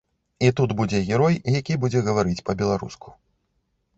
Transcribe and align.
І 0.45 0.47
тут 0.59 0.71
будзе 0.79 1.01
герой 1.09 1.35
які 1.59 1.77
будзе 1.85 2.01
гаварыць 2.09 2.45
па-беларуску. 2.47 3.15